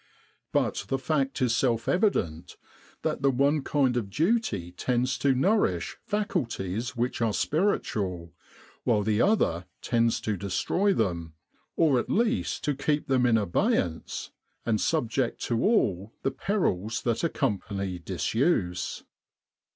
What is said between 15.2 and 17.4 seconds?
to all the perils that